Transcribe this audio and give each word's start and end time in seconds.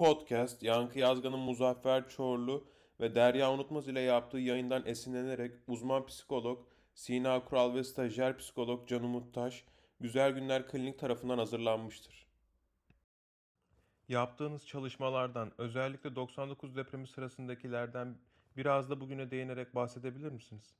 podcast 0.00 0.62
Yankı 0.62 0.98
Yazgan'ın 0.98 1.38
Muzaffer 1.38 2.08
Çorlu 2.08 2.64
ve 3.00 3.14
Derya 3.14 3.52
Unutmaz 3.52 3.88
ile 3.88 4.00
yaptığı 4.00 4.38
yayından 4.38 4.86
esinlenerek 4.86 5.52
uzman 5.66 6.06
psikolog 6.06 6.58
Sina 6.94 7.44
Kural 7.44 7.74
ve 7.74 7.84
stajyer 7.84 8.38
psikolog 8.38 8.88
Can 8.88 9.04
Umut 9.04 9.34
Taş 9.34 9.64
Güzel 10.00 10.32
Günler 10.32 10.68
Klinik 10.68 10.98
tarafından 10.98 11.38
hazırlanmıştır. 11.38 12.26
Yaptığınız 14.08 14.66
çalışmalardan, 14.66 15.52
özellikle 15.58 16.16
99 16.16 16.76
depremi 16.76 17.06
sırasındakilerden 17.06 18.16
biraz 18.56 18.90
da 18.90 19.00
bugüne 19.00 19.30
değinerek 19.30 19.74
bahsedebilir 19.74 20.32
misiniz? 20.32 20.74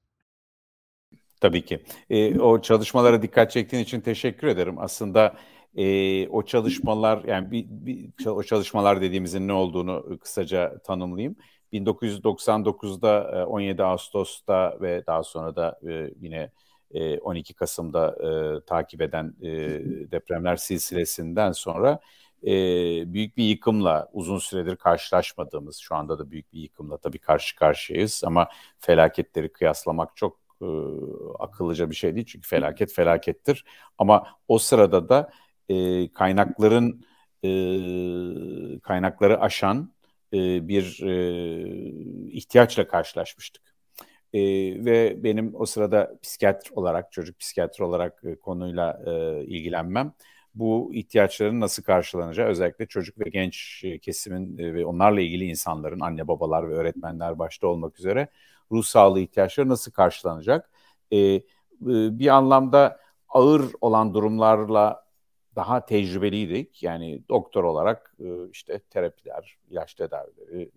Tabii 1.41 1.65
ki. 1.65 1.83
E, 2.11 2.39
o 2.39 2.63
çalışmalara 2.63 3.23
dikkat 3.23 3.51
çektiğin 3.51 3.83
için 3.83 4.01
teşekkür 4.01 4.47
ederim. 4.47 4.79
Aslında 4.79 5.37
e, 5.77 6.29
o 6.29 6.43
çalışmalar 6.43 7.25
yani 7.25 7.51
bir, 7.51 7.67
bir, 7.69 8.27
o 8.27 8.43
çalışmalar 8.43 9.01
dediğimizin 9.01 9.49
ne 9.49 9.53
olduğunu 9.53 10.19
kısaca 10.21 10.79
tanımlayayım. 10.79 11.37
1999'da 11.73 13.47
17 13.49 13.83
Ağustos'ta 13.83 14.79
ve 14.81 15.07
daha 15.07 15.23
sonra 15.23 15.57
da 15.57 15.81
yine 16.21 16.51
12 17.21 17.55
Kasım'da 17.55 18.17
takip 18.67 19.01
eden 19.03 19.35
depremler 20.13 20.57
silsilesinden 20.57 21.53
sonra 21.53 22.01
büyük 23.13 23.37
bir 23.37 23.45
yıkımla 23.45 24.09
uzun 24.13 24.39
süredir 24.39 24.77
karşılaşmadığımız 24.77 25.77
şu 25.77 25.95
anda 25.95 26.19
da 26.19 26.31
büyük 26.31 26.53
bir 26.53 26.61
yıkımla 26.61 26.97
tabii 26.97 27.19
karşı 27.19 27.57
karşıyayız 27.57 28.23
ama 28.27 28.49
felaketleri 28.79 29.53
kıyaslamak 29.53 30.17
çok 30.17 30.41
akıllıca 31.39 31.91
bir 31.91 31.95
şey 31.95 32.15
değil 32.15 32.27
çünkü 32.27 32.49
felaket 32.49 32.93
felakettir 32.93 33.65
ama 33.99 34.27
o 34.49 34.59
sırada 34.59 35.09
da 35.09 35.31
e, 35.71 36.09
kaynakların 36.13 37.05
e, 37.45 37.51
kaynakları 38.81 39.41
aşan 39.41 39.93
e, 40.33 40.69
bir 40.69 41.03
e, 41.03 41.13
ihtiyaçla 42.33 42.89
karşılaşmıştık. 42.89 43.63
E, 44.33 44.41
ve 44.85 45.25
benim 45.25 45.55
o 45.55 45.67
sırada 45.67 46.19
psikiyatr 46.23 46.71
olarak, 46.73 47.13
çocuk 47.13 47.39
psikiyatr 47.39 47.81
olarak 47.81 48.23
e, 48.25 48.37
konuyla 48.37 49.03
e, 49.07 49.45
ilgilenmem 49.45 50.13
bu 50.55 50.91
ihtiyaçların 50.95 51.61
nasıl 51.61 51.83
karşılanacağı 51.83 52.47
özellikle 52.49 52.87
çocuk 52.87 53.19
ve 53.19 53.31
genç 53.31 53.83
e, 53.85 53.99
kesimin 53.99 54.59
e, 54.59 54.75
ve 54.75 54.87
onlarla 54.87 55.21
ilgili 55.21 55.45
insanların 55.45 56.01
anne 56.01 56.29
babalar 56.29 56.69
ve 56.71 56.75
öğretmenler 56.75 57.39
başta 57.39 57.67
olmak 57.67 57.99
üzere 57.99 58.29
ruh 58.73 58.85
sağlığı 58.85 59.21
ihtiyaçları 59.21 59.69
nasıl 59.69 59.93
karşılanacak? 59.93 60.71
E, 61.13 61.41
bir 61.81 62.29
anlamda 62.29 63.01
ağır 63.29 63.65
olan 63.81 64.15
durumlarla 64.15 65.10
daha 65.61 65.87
tecrübeliydik. 65.87 66.83
Yani 66.83 67.23
doktor 67.29 67.65
olarak 67.65 68.17
işte 68.53 68.79
terapiler, 68.91 69.57
ilaç 69.71 69.95
tedavileri, 69.95 70.71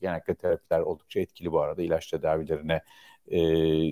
genellikle 0.00 0.34
terapiler 0.34 0.80
oldukça 0.80 1.20
etkili 1.20 1.52
bu 1.52 1.60
arada. 1.60 1.82
ilaç 1.82 2.06
tedavilerine 2.06 2.82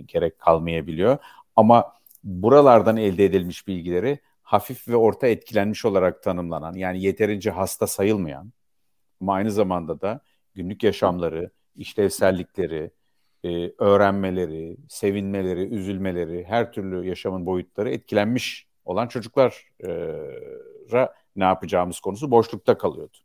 gerek 0.07 0.39
kalmayabiliyor. 0.39 1.19
Ama 1.57 1.93
buralardan 2.25 2.97
elde 2.97 3.25
edilmiş 3.25 3.69
bilgileri 3.69 4.19
hafif 4.43 4.89
ve 4.89 4.97
orta 4.97 5.27
etkilenmiş 5.27 5.85
olarak 5.85 6.23
tanımlanan 6.23 6.75
yani 6.75 7.03
yeterince 7.03 7.51
hasta 7.51 7.87
sayılmayan 7.87 8.53
ama 9.20 9.35
aynı 9.35 9.51
zamanda 9.51 10.01
da 10.01 10.20
günlük 10.55 10.83
yaşamları, 10.83 11.51
işlevsellikleri, 11.77 12.91
e, 13.45 13.73
öğrenmeleri, 13.79 14.77
sevinmeleri, 14.89 15.75
üzülmeleri, 15.75 16.45
her 16.45 16.73
türlü 16.73 17.07
yaşamın 17.07 17.47
boyutları 17.47 17.91
etkilenmiş 17.91 18.72
olan 18.85 19.09
çocuklara 19.09 19.53
ne 21.37 21.45
yapacağımız 21.45 22.01
konusu 22.01 22.31
boşlukta 22.31 22.79
kalıyordu. 22.79 23.19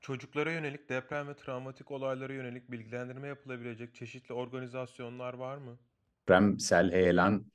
Çocuklara 0.00 0.52
yönelik 0.52 0.88
deprem 0.88 1.28
ve 1.28 1.34
travmatik 1.34 1.90
olaylara 1.90 2.32
yönelik 2.32 2.70
bilgilendirme 2.70 3.28
yapılabilecek 3.28 3.94
çeşitli 3.94 4.34
organizasyonlar 4.34 5.34
var 5.34 5.56
mı? 5.56 5.78
Depremsel 6.22 6.92
heyelan, 6.92 7.46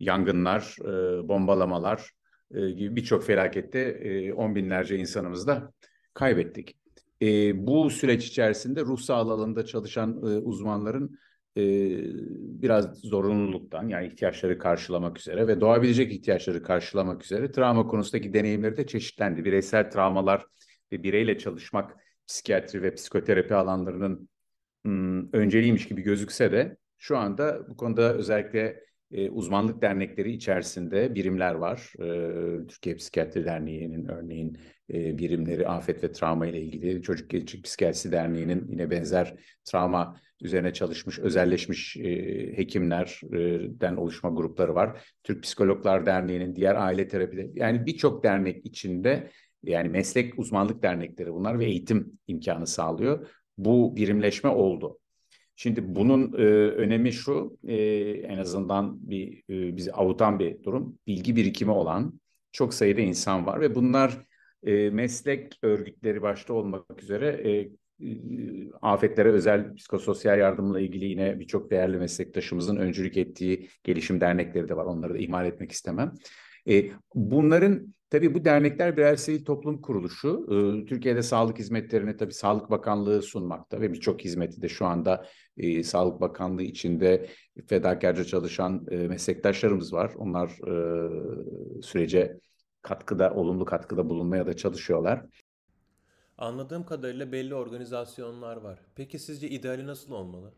yangınlar, 0.00 0.76
e, 0.80 1.28
bombalamalar, 1.28 2.10
e, 2.54 2.70
gibi 2.70 2.96
birçok 2.96 3.24
felakette 3.24 3.80
e, 3.80 4.32
on 4.32 4.54
binlerce 4.54 4.96
insanımızı 4.96 5.46
da 5.46 5.72
kaybettik. 6.14 6.76
E, 7.22 7.26
bu 7.66 7.90
süreç 7.90 8.26
içerisinde 8.26 8.80
ruh 8.80 8.98
sağlığı 8.98 9.32
alanında 9.32 9.66
çalışan 9.66 10.22
uzmanların 10.22 11.18
biraz 11.56 13.00
zorunluluktan 13.00 13.88
yani 13.88 14.06
ihtiyaçları 14.06 14.58
karşılamak 14.58 15.18
üzere 15.18 15.46
ve 15.48 15.60
doğabilecek 15.60 16.12
ihtiyaçları 16.12 16.62
karşılamak 16.62 17.24
üzere 17.24 17.52
travma 17.52 17.86
konusundaki 17.86 18.34
deneyimleri 18.34 18.76
de 18.76 18.86
çeşitlendi. 18.86 19.44
Bireysel 19.44 19.90
travmalar 19.90 20.46
ve 20.92 21.02
bireyle 21.02 21.38
çalışmak 21.38 21.96
psikiyatri 22.26 22.82
ve 22.82 22.94
psikoterapi 22.94 23.54
alanlarının 23.54 24.28
ım, 24.86 25.32
önceliğiymiş 25.32 25.88
gibi 25.88 26.02
gözükse 26.02 26.52
de 26.52 26.76
şu 26.98 27.18
anda 27.18 27.68
bu 27.68 27.76
konuda 27.76 28.14
özellikle 28.14 28.84
e, 29.12 29.30
uzmanlık 29.30 29.82
dernekleri 29.82 30.32
içerisinde 30.32 31.14
birimler 31.14 31.54
var. 31.54 31.92
E, 31.98 32.66
Türkiye 32.66 32.96
Psikiyatri 32.96 33.44
Derneği'nin 33.44 34.08
örneğin 34.08 34.58
e, 34.92 35.18
birimleri 35.18 35.68
afet 35.68 36.04
ve 36.04 36.12
travma 36.12 36.46
ile 36.46 36.60
ilgili. 36.60 37.02
Çocuk 37.02 37.30
Gençlik 37.30 37.64
Psikiyatrisi 37.64 38.12
Derneği'nin 38.12 38.66
yine 38.68 38.90
benzer 38.90 39.34
travma 39.64 40.20
üzerine 40.40 40.72
çalışmış, 40.72 41.18
özelleşmiş 41.18 41.96
e, 41.96 42.56
hekimlerden 42.56 43.96
oluşma 43.96 44.30
grupları 44.30 44.74
var. 44.74 45.00
Türk 45.24 45.42
Psikologlar 45.42 46.06
Derneği'nin 46.06 46.56
diğer 46.56 46.74
aile 46.74 47.08
terapileri 47.08 47.50
yani 47.54 47.86
birçok 47.86 48.24
dernek 48.24 48.66
içinde 48.66 49.30
yani 49.62 49.88
meslek 49.88 50.38
uzmanlık 50.38 50.82
dernekleri 50.82 51.32
bunlar 51.32 51.58
ve 51.58 51.64
eğitim 51.64 52.18
imkanı 52.26 52.66
sağlıyor. 52.66 53.28
Bu 53.58 53.96
birimleşme 53.96 54.50
oldu. 54.50 54.98
Şimdi 55.56 55.94
bunun 55.94 56.32
e, 56.32 56.44
önemi 56.70 57.12
şu, 57.12 57.58
e, 57.66 57.76
en 58.28 58.38
azından 58.38 59.10
bir 59.10 59.42
e, 59.50 59.76
bizi 59.76 59.92
avutan 59.92 60.38
bir 60.38 60.62
durum. 60.62 60.98
Bilgi 61.06 61.36
birikimi 61.36 61.70
olan 61.70 62.20
çok 62.52 62.74
sayıda 62.74 63.00
insan 63.00 63.46
var 63.46 63.60
ve 63.60 63.74
bunlar 63.74 64.26
e, 64.64 64.90
meslek 64.90 65.58
örgütleri 65.62 66.22
başta 66.22 66.54
olmak 66.54 67.02
üzere 67.02 67.28
e, 67.28 67.50
e, 68.00 68.16
afetlere 68.82 69.28
özel 69.28 69.74
psikososyal 69.74 70.38
yardımla 70.38 70.80
ilgili 70.80 71.04
yine 71.04 71.40
birçok 71.40 71.70
değerli 71.70 71.96
meslektaşımızın 71.96 72.76
öncülük 72.76 73.16
ettiği 73.16 73.68
gelişim 73.84 74.20
dernekleri 74.20 74.68
de 74.68 74.76
var. 74.76 74.84
Onları 74.84 75.14
da 75.14 75.18
ihmal 75.18 75.46
etmek 75.46 75.72
istemem. 75.72 76.12
E, 76.68 76.90
bunların 77.14 77.94
tabii 78.10 78.34
bu 78.34 78.44
dernekler 78.44 78.96
birer 78.96 79.16
sivil 79.16 79.44
toplum 79.44 79.80
kuruluşu. 79.80 80.46
E, 80.50 80.84
Türkiye'de 80.86 81.22
sağlık 81.22 81.58
hizmetlerini 81.58 82.16
tabii 82.16 82.34
Sağlık 82.34 82.70
Bakanlığı 82.70 83.22
sunmakta 83.22 83.80
ve 83.80 83.92
birçok 83.92 84.24
hizmeti 84.24 84.62
de 84.62 84.68
şu 84.68 84.86
anda 84.86 85.26
e, 85.56 85.82
Sağlık 85.82 86.20
Bakanlığı 86.20 86.62
içinde 86.62 87.26
fedakarca 87.66 88.24
çalışan 88.24 88.86
e, 88.90 88.96
meslektaşlarımız 88.96 89.92
var. 89.92 90.12
Onlar 90.16 90.48
e, 90.48 91.82
sürece 91.82 92.38
katkıda, 92.84 93.34
olumlu 93.34 93.64
katkıda 93.64 94.08
bulunmaya 94.08 94.46
da 94.46 94.56
çalışıyorlar. 94.56 95.26
Anladığım 96.38 96.86
kadarıyla 96.86 97.32
belli 97.32 97.54
organizasyonlar 97.54 98.56
var. 98.56 98.78
Peki 98.94 99.18
sizce 99.18 99.48
ideali 99.48 99.86
nasıl 99.86 100.12
olmalı? 100.12 100.52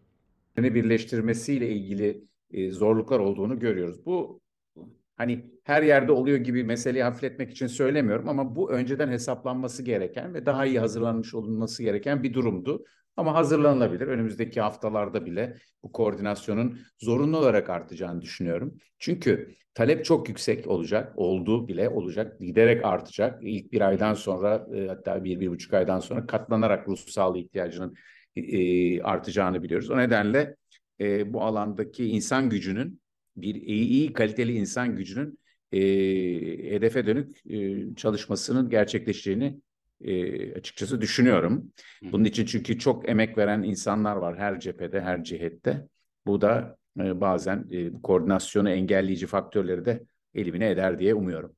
Birleştirmesiyle 0.57 1.69
ilgili 1.69 2.25
zorluklar 2.73 3.19
olduğunu 3.19 3.59
görüyoruz. 3.59 4.07
Bu 4.07 4.41
hani 5.17 5.51
her 5.65 5.83
yerde 5.83 6.13
oluyor 6.13 6.39
gibi 6.39 6.65
meseleyi 6.65 7.05
hafifletmek 7.05 7.51
için 7.51 7.67
söylemiyorum 7.67 8.29
ama 8.29 8.57
bu 8.57 8.73
önceden 8.73 9.09
hesaplanması 9.09 9.83
gereken 9.83 10.35
ve 10.35 10.47
daha 10.47 10.67
iyi 10.67 10.81
hazırlanmış 10.81 11.35
olunması 11.35 11.83
gereken 11.83 12.23
bir 12.23 12.35
durumdu. 12.35 12.85
Ama 13.17 13.35
hazırlanılabilir. 13.35 14.07
Önümüzdeki 14.07 14.61
haftalarda 14.61 15.27
bile 15.27 15.57
bu 15.83 15.93
koordinasyonun 15.93 16.79
zorunlu 16.99 17.39
olarak 17.39 17.71
artacağını 17.71 18.23
düşünüyorum. 18.23 18.79
Çünkü 18.99 19.57
talep 19.75 20.05
çok 20.05 20.29
yüksek 20.29 20.67
olacak, 20.67 21.13
oldu 21.17 21.69
bile 21.69 21.89
olacak, 21.89 22.41
giderek 22.41 22.85
artacak. 22.85 23.39
İlk 23.43 23.73
bir 23.73 23.81
aydan 23.81 24.15
sonra 24.15 24.67
e, 24.75 24.87
hatta 24.87 25.25
bir, 25.25 25.41
bir 25.41 25.49
buçuk 25.49 25.75
aydan 25.75 26.01
sonra 26.01 26.27
katlanarak 26.27 26.89
ruh 26.89 26.97
sağlığı 26.97 27.39
ihtiyacının 27.39 27.95
e, 28.37 29.03
artacağını 29.03 29.63
biliyoruz. 29.63 29.91
O 29.91 29.99
nedenle 29.99 30.57
e, 31.01 31.33
bu 31.33 31.43
alandaki 31.43 32.09
insan 32.09 32.51
gücünün 32.51 33.01
bir 33.37 33.55
iyi, 33.55 33.89
iyi 33.89 34.13
kaliteli 34.13 34.53
insan 34.53 34.97
gücünün 34.97 35.39
e, 35.73 35.81
hedefe 36.71 37.07
dönük 37.07 37.47
e, 37.51 37.95
çalışmasının 37.95 38.71
gerçekleşeceğini 38.71 39.61
e, 40.01 40.55
açıkçası 40.55 41.01
düşünüyorum. 41.01 41.73
Bunun 42.03 42.25
için 42.25 42.47
çünkü 42.47 42.79
çok 42.79 43.09
emek 43.09 43.39
veren 43.39 43.63
insanlar 43.63 44.17
var 44.17 44.39
her 44.39 44.61
cephede, 44.61 45.01
her 45.01 45.25
cihette. 45.25 45.89
Bu 46.27 46.41
da 46.41 46.77
e, 47.01 47.21
bazen 47.21 47.67
e, 47.71 47.93
koordinasyonu 48.03 48.71
engelleyici 48.71 49.27
faktörleri 49.27 49.85
de 49.85 50.05
elimine 50.35 50.71
eder 50.71 50.99
diye 50.99 51.15
umuyorum. 51.15 51.57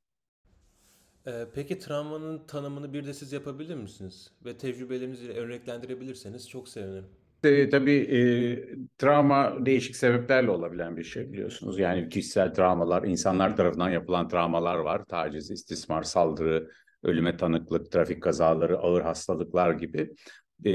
Peki 1.54 1.78
travmanın 1.78 2.46
tanımını 2.46 2.92
bir 2.92 3.06
de 3.06 3.14
siz 3.14 3.32
yapabilir 3.32 3.74
misiniz? 3.74 4.30
Ve 4.44 4.56
tecrübelerinizi 4.56 5.32
örneklendirebilirseniz 5.32 6.48
çok 6.48 6.68
sevinirim. 6.68 7.06
E, 7.44 7.68
tabii 7.68 7.96
e, 7.96 8.18
travma 8.98 9.66
değişik 9.66 9.96
sebeplerle 9.96 10.50
olabilen 10.50 10.96
bir 10.96 11.04
şey 11.04 11.32
biliyorsunuz. 11.32 11.78
Yani 11.78 12.08
kişisel 12.08 12.54
travmalar, 12.54 13.02
insanlar 13.02 13.56
tarafından 13.56 13.90
yapılan 13.90 14.28
travmalar 14.28 14.76
var. 14.76 15.04
Taciz, 15.04 15.50
istismar, 15.50 16.02
saldırı, 16.02 16.70
ölüme 17.02 17.36
tanıklık, 17.36 17.92
trafik 17.92 18.22
kazaları, 18.22 18.78
ağır 18.78 19.02
hastalıklar 19.02 19.72
gibi 19.72 20.10
e, 20.64 20.70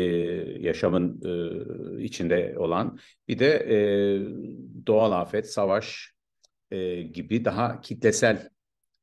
yaşamın 0.60 1.22
e, 1.26 2.04
içinde 2.04 2.56
olan 2.58 3.00
bir 3.28 3.40
de 3.40 3.48
e, 3.56 3.78
doğal 4.88 5.12
afet, 5.12 5.52
savaş 5.52 6.14
e, 6.72 7.02
gibi 7.02 7.46
daha 7.46 7.82
kitlesel 7.82 8.50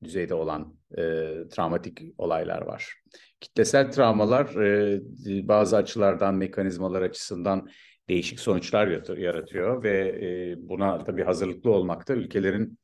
düzeyde 0.04 0.34
olan 0.34 0.76
e, 0.98 1.02
travmatik 1.50 2.02
olaylar 2.18 2.62
var. 2.62 2.94
Kitlesel 3.40 3.92
travmalar 3.92 4.56
e, 4.56 5.00
bazı 5.48 5.76
açılardan, 5.76 6.34
mekanizmalar 6.34 7.02
açısından 7.02 7.68
değişik 8.08 8.40
sonuçlar 8.40 9.16
yaratıyor 9.16 9.82
ve 9.82 10.08
e, 10.08 10.54
buna 10.68 11.04
tabii 11.04 11.22
hazırlıklı 11.22 11.70
olmakta 11.70 12.14
ülkelerin 12.14 12.78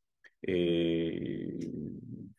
e, 0.49 0.55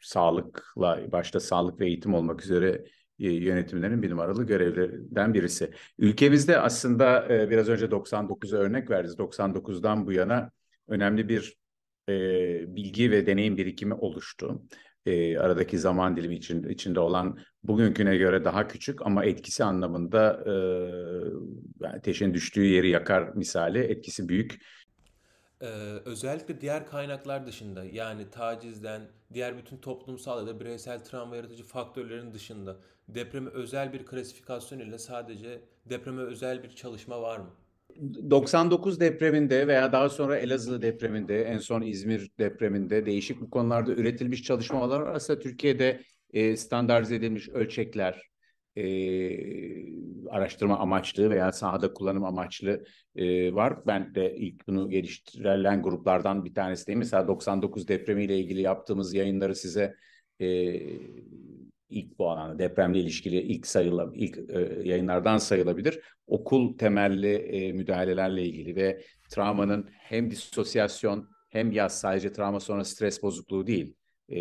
sağlıkla, 0.01 1.11
başta 1.11 1.39
sağlık 1.39 1.79
ve 1.79 1.85
eğitim 1.87 2.13
olmak 2.13 2.43
üzere 2.43 2.83
e, 3.19 3.31
yönetimlerin 3.31 4.01
bir 4.01 4.11
numaralı 4.11 4.43
görevlerinden 4.43 5.33
birisi. 5.33 5.71
Ülkemizde 5.97 6.59
aslında 6.59 7.33
e, 7.33 7.49
biraz 7.49 7.69
önce 7.69 7.85
99'a 7.85 8.57
örnek 8.57 8.89
verdiniz. 8.89 9.19
99'dan 9.19 10.07
bu 10.07 10.11
yana 10.11 10.51
önemli 10.87 11.29
bir 11.29 11.57
e, 12.09 12.75
bilgi 12.75 13.11
ve 13.11 13.25
deneyim 13.25 13.57
birikimi 13.57 13.93
oluştu. 13.93 14.61
E, 15.05 15.37
aradaki 15.37 15.79
zaman 15.79 16.17
dilimi 16.17 16.35
için, 16.35 16.63
içinde 16.63 16.99
olan 16.99 17.37
bugünküne 17.63 18.17
göre 18.17 18.45
daha 18.45 18.67
küçük 18.67 19.05
ama 19.05 19.25
etkisi 19.25 19.63
anlamında 19.63 20.43
e, 21.81 21.87
ateşin 21.87 22.33
düştüğü 22.33 22.65
yeri 22.65 22.89
yakar 22.89 23.29
misali 23.35 23.79
etkisi 23.79 24.29
büyük. 24.29 24.59
Ee, 25.61 25.65
özellikle 26.05 26.61
diğer 26.61 26.87
kaynaklar 26.87 27.45
dışında 27.47 27.83
yani 27.85 28.29
tacizden, 28.29 29.01
diğer 29.33 29.57
bütün 29.57 29.77
toplumsal 29.77 30.39
ya 30.39 30.47
da 30.47 30.59
bireysel 30.59 31.03
travma 31.03 31.35
yaratıcı 31.35 31.63
faktörlerin 31.63 32.33
dışında 32.33 32.77
depreme 33.07 33.49
özel 33.49 33.93
bir 33.93 34.05
klasifikasyon 34.05 34.79
ile 34.79 34.97
sadece 34.97 35.61
depreme 35.85 36.21
özel 36.21 36.63
bir 36.63 36.69
çalışma 36.75 37.21
var 37.21 37.37
mı? 37.39 37.49
99 38.29 38.99
depreminde 38.99 39.67
veya 39.67 39.91
daha 39.91 40.09
sonra 40.09 40.37
Elazığ 40.37 40.81
depreminde, 40.81 41.43
en 41.43 41.57
son 41.57 41.81
İzmir 41.81 42.29
depreminde 42.39 43.05
değişik 43.05 43.41
bu 43.41 43.49
konularda 43.49 43.91
üretilmiş 43.91 44.43
çalışmalar 44.43 45.01
varsa 45.01 45.39
Türkiye'de 45.39 46.01
e, 46.33 46.57
standartize 46.57 47.15
edilmiş 47.15 47.49
ölçekler, 47.49 48.21
e, 48.75 50.29
araştırma 50.29 50.79
amaçlı 50.79 51.29
veya 51.29 51.51
sahada 51.51 51.93
kullanım 51.93 52.25
amaçlı 52.25 52.83
e, 53.15 53.53
var. 53.53 53.87
Ben 53.87 54.15
de 54.15 54.35
ilk 54.35 54.67
bunu 54.67 54.89
geliştirilen 54.89 55.81
gruplardan 55.81 56.45
bir 56.45 56.53
tanesiyim. 56.53 56.99
Mesela 56.99 57.27
99 57.27 57.87
depremiyle 57.87 58.37
ilgili 58.39 58.61
yaptığımız 58.61 59.13
yayınları 59.13 59.55
size 59.55 59.95
e, 60.41 60.47
ilk 61.89 62.19
bu 62.19 62.29
alanda 62.29 62.59
depremle 62.59 62.99
ilişkili 62.99 63.41
ilk 63.41 63.67
sayıla 63.67 64.11
ilk 64.13 64.37
e, 64.49 64.81
yayınlardan 64.83 65.37
sayılabilir. 65.37 65.99
Okul 66.27 66.77
temelli 66.77 67.33
e, 67.33 67.71
müdahalelerle 67.71 68.43
ilgili 68.43 68.75
ve 68.75 69.01
travmanın 69.29 69.89
hem 69.91 70.31
disosyasyon 70.31 71.29
hem 71.49 71.71
yaz 71.71 71.99
sadece 71.99 72.31
travma 72.31 72.59
sonra 72.59 72.83
stres 72.83 73.23
bozukluğu 73.23 73.67
değil. 73.67 73.95
E, 74.29 74.39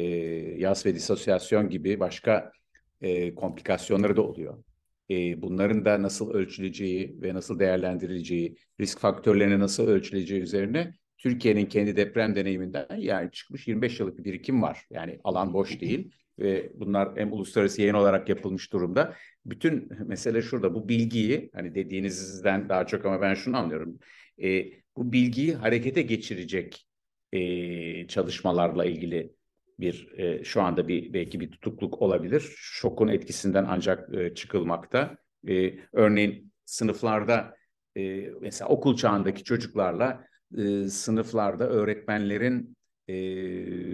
yaz 0.59 0.87
ve 0.87 0.95
disosyasyon 0.95 1.69
gibi 1.69 2.01
başka 2.01 2.53
e, 3.01 3.35
komplikasyonları 3.35 4.17
da 4.17 4.23
oluyor. 4.23 4.65
E, 5.11 5.43
bunların 5.43 5.85
da 5.85 6.03
nasıl 6.03 6.31
ölçüleceği 6.31 7.17
ve 7.23 7.35
nasıl 7.35 7.59
değerlendirileceği, 7.59 8.57
risk 8.81 8.99
faktörlerine 8.99 9.59
nasıl 9.59 9.89
ölçüleceği 9.89 10.41
üzerine 10.41 10.95
Türkiye'nin 11.19 11.67
kendi 11.67 11.97
deprem 11.97 12.37
deneyiminden 12.37 12.87
yani 12.97 13.31
çıkmış 13.31 13.69
25 13.69 14.01
yıllık 14.01 14.19
bir 14.19 14.25
birikim 14.25 14.63
var. 14.63 14.87
Yani 14.91 15.21
alan 15.25 15.53
boş 15.55 15.81
değil 15.81 16.11
ve 16.39 16.73
bunlar 16.75 17.17
hem 17.17 17.33
uluslararası 17.33 17.81
yayın 17.81 17.95
olarak 17.95 18.29
yapılmış 18.29 18.73
durumda. 18.73 19.15
Bütün 19.47 19.89
mesele 20.07 20.43
şurada 20.43 20.75
bu 20.75 20.89
bilgiyi 20.89 21.51
hani 21.55 21.75
dediğinizden 21.75 22.69
daha 22.69 22.87
çok 22.87 23.07
ama 23.07 23.21
ben 23.21 23.35
şunu 23.35 23.57
anlıyorum. 23.57 23.99
E, 24.43 24.67
bu 24.97 25.13
bilgiyi 25.13 25.55
harekete 25.55 26.03
geçirecek 26.03 26.87
e, 27.33 28.07
çalışmalarla 28.07 28.85
ilgili 28.85 29.33
bir 29.81 30.19
e, 30.19 30.45
şu 30.45 30.63
anda 30.63 30.89
bir 30.89 31.13
belki 31.13 31.41
bir 31.41 31.51
tutukluk 31.51 32.03
olabilir. 32.03 32.55
Şokun 32.57 33.09
etkisinden 33.09 33.67
ancak 33.69 34.15
e, 34.15 34.35
çıkılmakta. 34.35 35.17
E, 35.49 35.75
örneğin 35.93 36.53
sınıflarda 36.65 37.57
e, 37.97 38.31
mesela 38.41 38.69
okul 38.69 38.97
çağındaki 38.97 39.45
çocuklarla 39.45 40.25
e, 40.59 40.89
sınıflarda 40.89 41.69
öğretmenlerin 41.69 42.77
e, 43.09 43.15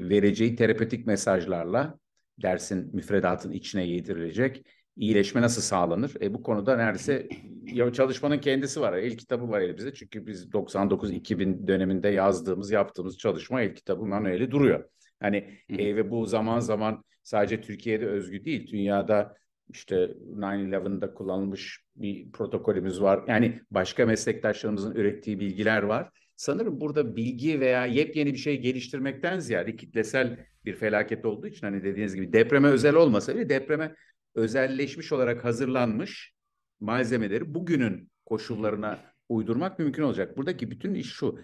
vereceği 0.09 0.57
terapötik 0.57 1.07
mesajlarla 1.07 1.99
dersin 2.43 2.91
müfredatın 2.93 3.53
içine 3.53 3.87
yedirilecek. 3.87 4.67
İyileşme 4.97 5.43
nasıl 5.43 5.63
sağlanır? 5.63 6.15
E, 6.21 6.35
bu 6.35 6.43
konuda 6.43 6.77
neredeyse 6.77 7.29
ya 7.65 7.93
çalışmanın 7.93 8.39
kendisi 8.39 8.81
var. 8.81 8.93
El 8.93 9.17
kitabı 9.17 9.49
var 9.49 9.61
elimizde. 9.61 9.95
Çünkü 9.95 10.27
biz 10.27 10.53
99-2000 10.53 11.67
döneminde 11.67 12.09
yazdığımız, 12.09 12.71
yaptığımız 12.71 13.19
çalışma 13.19 13.63
el 13.63 13.75
kitabı 13.75 14.07
manueli 14.07 14.51
duruyor. 14.51 14.85
Hani 15.21 15.59
e, 15.69 15.97
ve 15.97 16.11
bu 16.11 16.27
zaman 16.27 16.61
zaman 16.61 17.05
sadece 17.23 17.61
Türkiye'de 17.61 18.07
özgü 18.07 18.45
değil. 18.45 18.73
Dünyada 18.73 19.37
işte 19.69 19.94
9-11'da 20.37 21.14
kullanılmış 21.14 21.81
bir 21.97 22.32
protokolümüz 22.32 23.03
var. 23.03 23.25
Yani 23.29 23.61
başka 23.70 24.06
meslektaşlarımızın 24.06 24.94
ürettiği 24.94 25.41
bilgiler 25.41 25.82
var. 25.82 26.11
Sanırım 26.37 26.81
burada 26.81 27.17
bilgi 27.17 27.61
veya 27.61 27.87
yepyeni 27.87 28.32
bir 28.32 28.38
şey 28.38 28.61
geliştirmekten 28.61 29.38
ziyade 29.38 29.76
kitlesel 29.76 30.47
bir 30.64 30.75
felaket 30.75 31.25
olduğu 31.25 31.47
için 31.47 31.67
hani 31.67 31.85
dediğiniz 31.85 32.14
gibi 32.14 32.32
depreme 32.32 32.69
özel 32.69 32.94
olmasa 32.94 33.35
bile 33.35 33.49
depreme 33.49 33.94
özelleşmiş 34.35 35.12
olarak 35.12 35.44
hazırlanmış 35.44 36.35
malzemeleri 36.81 37.55
bugünün 37.55 38.11
koşullarına 38.25 39.00
uydurmak 39.29 39.79
mümkün 39.79 40.03
olacak. 40.03 40.37
Buradaki 40.37 40.70
bütün 40.70 40.94
iş 40.94 41.12
şu. 41.12 41.38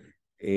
E, 0.45 0.51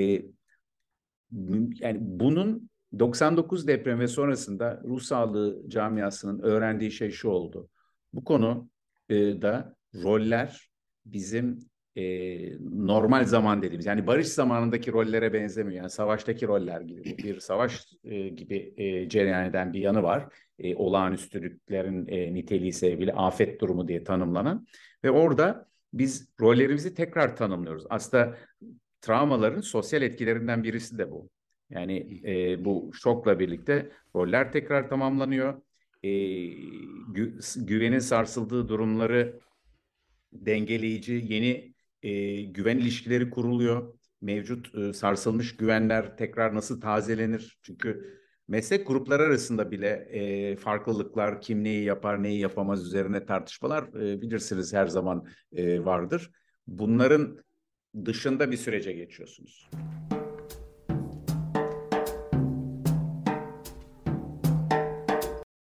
yani 1.79 1.97
bunun 1.99 2.69
99 2.99 3.67
deprem 3.67 3.99
ve 3.99 4.07
sonrasında 4.07 4.81
ruh 4.85 5.01
sağlığı 5.01 5.69
camiasının 5.69 6.39
öğrendiği 6.39 6.91
şey 6.91 7.11
şu 7.11 7.29
oldu. 7.29 7.69
Bu 8.13 8.23
konu 8.23 8.69
e, 9.09 9.15
da 9.15 9.75
roller 10.03 10.69
bizim 11.05 11.59
e, 11.95 12.03
normal 12.61 13.25
zaman 13.25 13.61
dediğimiz 13.61 13.85
yani 13.85 14.07
barış 14.07 14.27
zamanındaki 14.27 14.91
rollere 14.91 15.33
benzemiyor. 15.33 15.77
Yani 15.77 15.89
savaştaki 15.89 16.47
roller 16.47 16.81
gibi. 16.81 17.17
Bir 17.17 17.39
savaş 17.39 17.88
e, 18.03 18.29
gibi 18.29 18.73
e, 18.77 19.09
cereyan 19.09 19.45
eden 19.45 19.73
bir 19.73 19.79
yanı 19.79 20.03
var. 20.03 20.33
E, 20.60 20.75
olağanüstülüklerin 20.75 22.07
e, 22.07 22.33
niteliği 22.33 22.74
sevgili 22.74 23.13
afet 23.13 23.62
durumu 23.62 23.88
diye 23.88 24.03
tanımlanan 24.03 24.67
ve 25.03 25.12
orada 25.12 25.67
biz 25.93 26.29
rollerimizi 26.41 26.93
tekrar 26.93 27.36
tanımlıyoruz. 27.36 27.83
Aslında 27.89 28.38
travmaların 29.01 29.62
sosyal 29.62 30.01
etkilerinden 30.01 30.63
birisi 30.63 30.98
de 30.98 31.12
bu. 31.12 31.29
Yani 31.71 32.21
e, 32.25 32.65
bu 32.65 32.91
şokla 32.93 33.39
birlikte 33.39 33.91
roller 34.15 34.51
tekrar 34.51 34.89
tamamlanıyor. 34.89 35.61
E, 36.03 36.09
gü, 37.13 37.39
güvenin 37.55 37.99
sarsıldığı 37.99 38.69
durumları 38.69 39.39
dengeleyici 40.33 41.25
yeni 41.29 41.73
e, 42.03 42.41
güven 42.41 42.77
ilişkileri 42.77 43.29
kuruluyor. 43.29 43.93
Mevcut 44.21 44.75
e, 44.75 44.93
sarsılmış 44.93 45.57
güvenler 45.57 46.17
tekrar 46.17 46.55
nasıl 46.55 46.81
tazelenir? 46.81 47.59
Çünkü 47.61 48.19
meslek 48.47 48.87
grupları 48.87 49.23
arasında 49.23 49.71
bile 49.71 49.87
e, 50.11 50.55
farklılıklar, 50.55 51.41
kim 51.41 51.63
neyi 51.63 51.83
yapar, 51.83 52.23
neyi 52.23 52.39
yapamaz 52.39 52.85
üzerine 52.85 53.25
tartışmalar 53.25 53.83
e, 53.83 54.21
bilirsiniz 54.21 54.73
her 54.73 54.87
zaman 54.87 55.27
e, 55.55 55.85
vardır. 55.85 56.31
Bunların 56.67 57.39
dışında 58.05 58.51
bir 58.51 58.57
sürece 58.57 58.91
geçiyorsunuz. 58.91 59.69